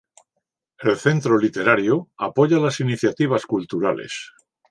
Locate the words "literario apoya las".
1.37-2.79